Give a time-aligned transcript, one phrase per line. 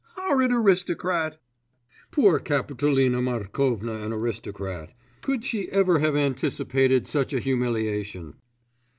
[0.15, 1.39] Horrid aristocrat!'
[2.09, 4.95] Poor Kapitolina Markovna an aristocrat!
[5.21, 8.33] Could she ever have anticipated such a humiliation?